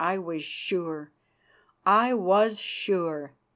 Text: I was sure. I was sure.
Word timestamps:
I 0.03 0.17
was 0.17 0.43
sure. 0.43 1.11
I 1.85 2.15
was 2.15 2.57
sure. 2.59 3.35